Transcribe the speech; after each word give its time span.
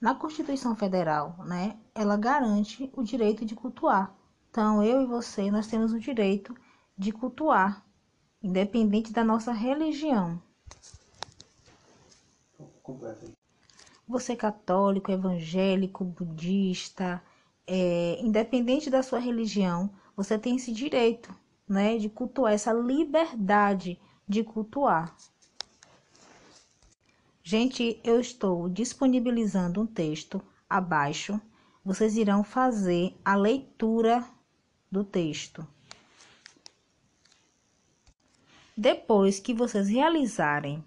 Na 0.00 0.14
Constituição 0.14 0.76
Federal, 0.76 1.36
né, 1.44 1.76
ela 1.92 2.16
garante 2.16 2.88
o 2.94 3.02
direito 3.02 3.44
de 3.44 3.56
cultuar. 3.56 4.14
Então, 4.48 4.82
eu 4.82 5.02
e 5.02 5.06
você, 5.06 5.50
nós 5.50 5.66
temos 5.66 5.92
o 5.92 5.98
direito 5.98 6.54
de 6.96 7.10
cultuar, 7.10 7.84
independente 8.42 9.12
da 9.12 9.24
nossa 9.24 9.52
religião. 9.52 10.40
Você 14.06 14.32
é 14.32 14.36
católico, 14.36 15.10
evangélico, 15.10 16.04
budista, 16.04 17.22
é, 17.66 18.18
independente 18.20 18.88
da 18.88 19.02
sua 19.02 19.18
religião, 19.18 19.90
você 20.16 20.38
tem 20.38 20.56
esse 20.56 20.72
direito, 20.72 21.34
né, 21.68 21.98
de 21.98 22.08
cultuar, 22.08 22.52
essa 22.52 22.72
liberdade 22.72 24.00
de 24.26 24.42
cultuar. 24.42 25.14
Gente, 27.50 27.98
eu 28.04 28.20
estou 28.20 28.68
disponibilizando 28.68 29.80
um 29.80 29.86
texto 29.86 30.38
abaixo. 30.68 31.40
Vocês 31.82 32.14
irão 32.14 32.44
fazer 32.44 33.18
a 33.24 33.34
leitura 33.34 34.22
do 34.92 35.02
texto. 35.02 35.66
Depois 38.76 39.40
que 39.40 39.54
vocês 39.54 39.88
realizarem 39.88 40.84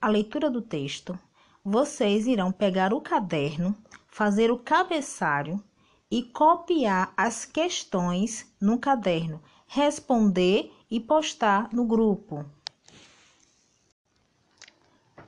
a 0.00 0.08
leitura 0.08 0.50
do 0.50 0.62
texto, 0.62 1.18
vocês 1.62 2.26
irão 2.26 2.50
pegar 2.50 2.94
o 2.94 3.00
caderno, 3.02 3.76
fazer 4.06 4.50
o 4.50 4.58
cabeçalho 4.58 5.62
e 6.10 6.22
copiar 6.22 7.12
as 7.14 7.44
questões 7.44 8.50
no 8.58 8.78
caderno, 8.78 9.42
responder 9.66 10.72
e 10.90 10.98
postar 10.98 11.68
no 11.70 11.84
grupo. 11.84 12.46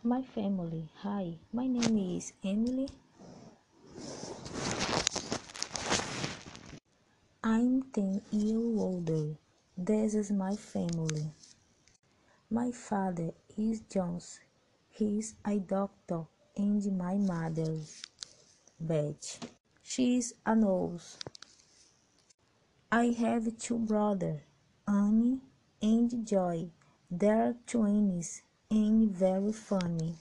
My 0.07 0.21
family. 0.21 0.91
Hi, 1.01 1.39
my 1.51 1.67
name 1.67 1.97
is 1.97 2.35
Emily. 2.45 2.91
I'm 7.43 7.85
10 7.85 8.21
years 8.31 8.79
older. 8.79 9.37
This 9.79 10.15
is 10.15 10.31
my 10.31 10.57
family. 10.57 11.33
My 12.51 12.71
father 12.71 13.31
is 13.57 13.81
Jones. 13.81 14.41
He's 14.91 15.37
a 15.43 15.59
doctor 15.59 16.25
and 16.55 16.99
my 16.99 17.15
mother, 17.15 17.79
Beth. 18.79 19.49
She's 19.83 20.35
a 20.45 20.55
nurse. 20.55 21.17
I 22.93 23.07
have 23.07 23.57
two 23.57 23.79
brothers, 23.79 24.43
Annie 24.87 25.41
and 25.81 26.27
Joy. 26.27 26.69
They're 27.11 27.55
twins 27.67 28.43
and 28.75 29.09
very 29.09 29.53
funny. 29.53 30.17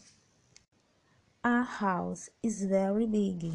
Our 1.44 1.64
house 1.64 2.30
is 2.44 2.66
very 2.66 3.08
big. 3.08 3.52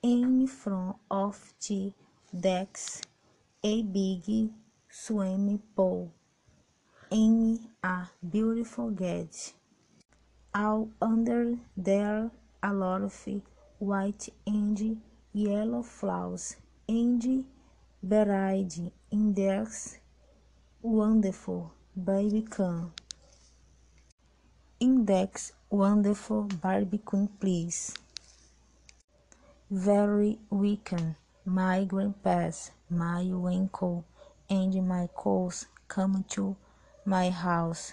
In 0.00 0.46
front 0.46 0.96
of 1.10 1.54
the 1.66 1.92
decks, 2.38 3.02
a 3.64 3.82
big 3.82 4.50
swimming 4.88 5.60
pool 5.74 6.12
and 7.10 7.58
a 7.82 8.06
beautiful 8.30 8.90
gate. 8.90 9.54
All 10.54 10.88
under 11.00 11.56
there 11.76 12.30
a 12.62 12.72
lot 12.72 13.02
of 13.02 13.28
white 13.80 14.28
and 14.46 15.00
yellow 15.32 15.82
flowers 15.82 16.54
and 16.88 17.44
variety 18.04 18.92
in 19.10 19.34
there's 19.34 19.98
wonderful 20.80 21.72
Baby 21.94 22.40
Can. 22.48 22.90
Index 24.80 25.52
Wonderful 25.68 26.44
Barbecue 26.44 27.28
Please. 27.38 27.92
Very 29.70 30.38
weekend. 30.48 31.16
My 31.44 31.84
grandpas, 31.84 32.70
my 32.88 33.20
uncle, 33.20 34.06
and 34.48 34.88
my 34.88 35.06
cousins 35.14 35.66
come 35.86 36.24
to 36.30 36.56
my 37.04 37.28
house. 37.28 37.92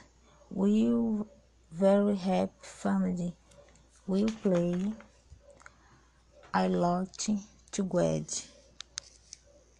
We'll 0.50 1.28
very 1.70 2.16
happy 2.16 2.54
family. 2.62 3.36
We'll 4.08 4.30
play 4.30 4.94
a 6.54 6.70
lot 6.70 7.28
together. 7.70 8.26